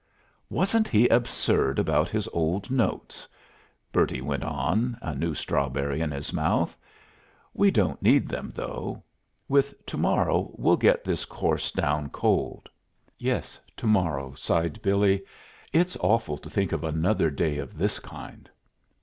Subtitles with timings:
[0.49, 3.27] "Wasn't he absurd about his old notes?
[3.91, 6.75] "Bertie went on, a new strawberry in his mouth.
[7.53, 9.03] "We don't need them, though.
[9.47, 12.67] With to morrow we'll get this course down cold."
[13.19, 15.21] "Yes, to morrow," sighed Billy.
[15.71, 18.49] "It's awful to think of another day of this kind."